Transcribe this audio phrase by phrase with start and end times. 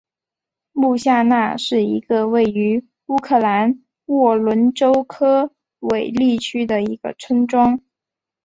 [0.71, 7.79] 穆夏那是一个位于乌克兰沃伦州科韦利区的一个村庄。